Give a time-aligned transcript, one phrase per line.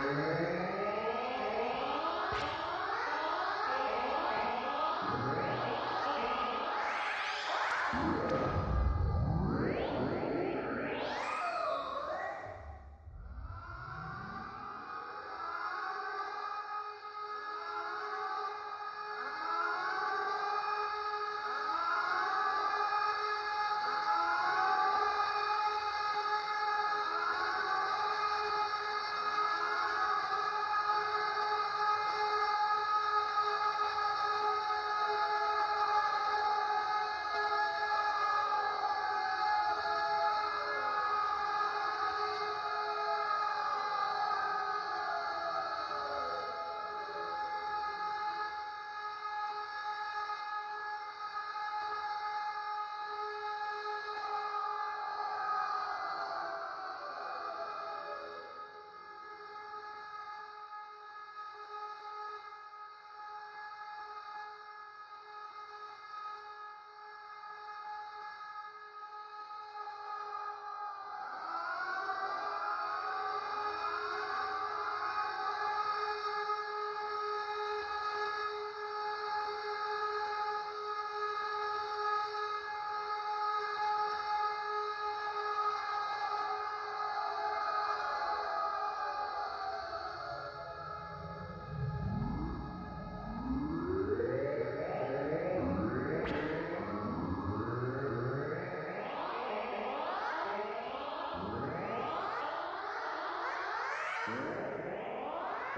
[0.00, 0.79] Amém.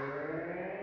[0.05, 0.82] Yeah.